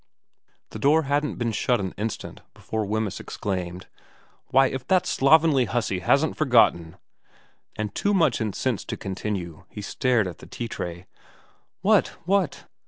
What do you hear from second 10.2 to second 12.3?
at the tea tray.' What?